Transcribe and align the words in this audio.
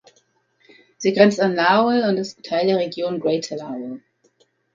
Sie 0.97 1.13
grenzt 1.13 1.39
an 1.39 1.53
Lowell 1.53 2.09
und 2.09 2.17
ist 2.17 2.41
Teil 2.41 2.65
der 2.65 2.77
Region 2.79 3.19
Greater 3.19 3.57
Lowell. 3.57 4.01